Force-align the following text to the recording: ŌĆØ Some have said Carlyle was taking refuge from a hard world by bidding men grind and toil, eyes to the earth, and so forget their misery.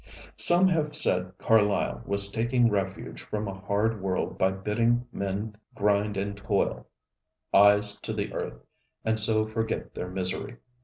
ŌĆØ 0.01 0.31
Some 0.41 0.67
have 0.69 0.95
said 0.95 1.37
Carlyle 1.37 2.01
was 2.07 2.31
taking 2.31 2.71
refuge 2.71 3.21
from 3.21 3.47
a 3.47 3.53
hard 3.53 4.01
world 4.01 4.35
by 4.35 4.49
bidding 4.49 5.05
men 5.11 5.55
grind 5.75 6.17
and 6.17 6.35
toil, 6.35 6.87
eyes 7.53 7.99
to 8.01 8.11
the 8.11 8.33
earth, 8.33 8.63
and 9.05 9.19
so 9.19 9.45
forget 9.45 9.93
their 9.93 10.09
misery. 10.09 10.57